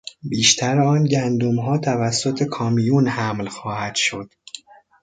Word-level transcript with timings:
بیشتر 0.23 0.79
آن 0.79 1.03
گندمها 1.03 1.77
توسط 1.77 2.43
کامیون 2.43 3.07
حمل 3.07 3.47
خواهد 3.49 3.95
شد. 3.95 4.31